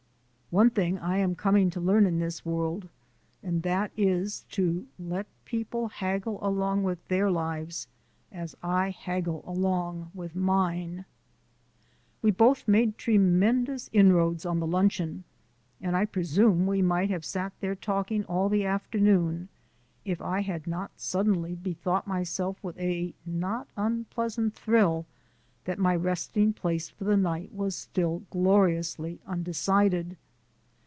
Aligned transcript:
One 0.53 0.69
thing 0.69 0.99
I 0.99 1.15
am 1.17 1.33
coming 1.33 1.69
to 1.69 1.79
learn 1.79 2.05
in 2.05 2.19
this 2.19 2.45
world, 2.45 2.89
and 3.41 3.63
that 3.63 3.89
is 3.95 4.43
to 4.51 4.85
let 4.99 5.25
people 5.45 5.87
haggle 5.87 6.45
along 6.45 6.83
with 6.83 7.07
their 7.07 7.31
lives 7.31 7.87
as 8.33 8.53
I 8.61 8.89
haggle 8.89 9.45
along 9.47 10.11
with 10.13 10.35
mine. 10.35 11.05
We 12.21 12.31
both 12.31 12.67
made 12.67 12.97
tremendous 12.97 13.89
inroads 13.93 14.45
on 14.45 14.59
the 14.59 14.67
luncheon, 14.67 15.23
and 15.79 15.95
I 15.95 16.03
presume 16.03 16.67
we 16.67 16.81
might 16.81 17.09
have 17.11 17.23
sat 17.23 17.53
there 17.61 17.73
talking 17.73 18.25
all 18.25 18.49
the 18.49 18.65
afternoon 18.65 19.47
if 20.03 20.19
I 20.21 20.41
had 20.41 20.67
not 20.67 20.91
suddenly 20.97 21.55
bethought 21.55 22.07
myself 22.07 22.61
with 22.61 22.77
a 22.77 23.13
not 23.25 23.69
unpleasant 23.77 24.53
thrill 24.55 25.05
that 25.63 25.79
my 25.79 25.95
resting 25.95 26.51
place 26.51 26.89
for 26.89 27.05
the 27.05 27.15
night 27.15 27.53
was 27.53 27.73
still 27.73 28.23
gloriously 28.31 29.21
undecided. 29.25 30.17